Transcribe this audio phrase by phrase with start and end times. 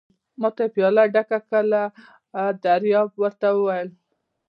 [0.39, 1.83] ما ته یې پياله ډکه کړه،
[2.63, 3.89] دریاب ور ته وویل.